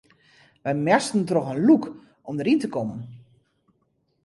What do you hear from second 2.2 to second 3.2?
om deryn te kommen.